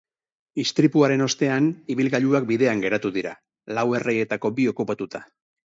[0.61, 1.67] Istripuaren ostean,
[1.97, 3.37] ibilgailuak bidean geratu dira,
[3.79, 5.27] lau erreietako bi okupatuta.